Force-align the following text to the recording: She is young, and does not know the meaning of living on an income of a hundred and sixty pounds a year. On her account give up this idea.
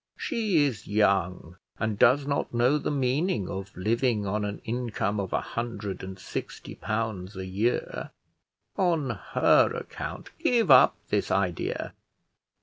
She 0.17 0.63
is 0.65 0.87
young, 0.87 1.57
and 1.77 1.99
does 1.99 2.25
not 2.25 2.55
know 2.55 2.79
the 2.79 2.89
meaning 2.89 3.47
of 3.47 3.69
living 3.77 4.25
on 4.25 4.43
an 4.43 4.57
income 4.65 5.19
of 5.19 5.31
a 5.31 5.41
hundred 5.41 6.01
and 6.01 6.17
sixty 6.17 6.73
pounds 6.73 7.35
a 7.35 7.45
year. 7.45 8.09
On 8.77 9.11
her 9.11 9.67
account 9.71 10.31
give 10.39 10.71
up 10.71 10.95
this 11.09 11.29
idea. 11.29 11.93